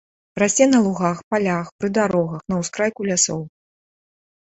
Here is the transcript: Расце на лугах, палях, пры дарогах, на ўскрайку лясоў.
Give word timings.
Расце 0.43 0.65
на 0.71 0.79
лугах, 0.85 1.21
палях, 1.35 1.71
пры 1.83 1.93
дарогах, 2.01 2.43
на 2.49 2.55
ўскрайку 2.65 3.01
лясоў. 3.13 3.41